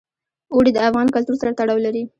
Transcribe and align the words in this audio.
اوړي 0.53 0.71
د 0.73 0.77
افغان 0.87 1.07
کلتور 1.15 1.35
سره 1.41 1.55
تړاو 1.59 1.83
لري. 1.85 2.03